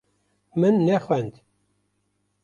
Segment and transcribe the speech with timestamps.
[0.59, 1.33] Min nexwend.